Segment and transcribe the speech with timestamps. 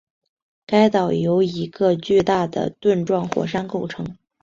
[0.65, 4.17] 该岛由一个巨大的盾状火山构成